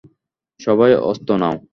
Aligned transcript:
সবাই 0.59 0.91
অস্ত্র 1.09 1.29
নাও! 1.41 1.55